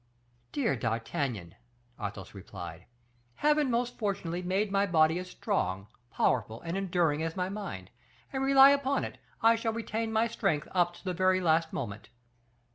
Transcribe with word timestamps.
"Dear 0.51 0.75
D'Artagnan," 0.75 1.53
Athos 2.01 2.33
replied, 2.33 2.87
"Heaven 3.35 3.69
most 3.69 3.99
fortunately 3.99 4.41
made 4.41 4.71
my 4.71 4.87
body 4.87 5.19
as 5.19 5.29
strong, 5.29 5.89
powerful, 6.09 6.59
and 6.61 6.75
enduring 6.75 7.21
as 7.21 7.35
my 7.37 7.49
mind; 7.49 7.91
and, 8.33 8.41
rely 8.43 8.71
upon 8.71 9.03
it, 9.03 9.19
I 9.43 9.55
shall 9.55 9.73
retain 9.73 10.11
my 10.11 10.25
strength 10.27 10.67
up 10.71 10.95
to 10.95 11.03
the 11.03 11.13
very 11.13 11.39
last 11.39 11.71
moment." 11.71 12.09